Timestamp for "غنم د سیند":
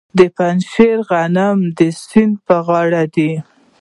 1.09-2.33